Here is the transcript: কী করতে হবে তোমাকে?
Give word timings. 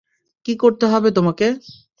কী 0.45 0.53
করতে 0.55 0.85
হবে 0.87 1.09
তোমাকে? 1.11 1.47